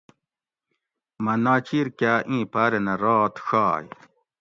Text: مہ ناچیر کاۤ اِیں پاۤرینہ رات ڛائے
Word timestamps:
مہ 1.23 1.33
ناچیر 1.43 1.87
کاۤ 1.99 2.19
اِیں 2.29 2.43
پاۤرینہ 2.51 2.93
رات 3.03 3.33
ڛائے 3.47 3.87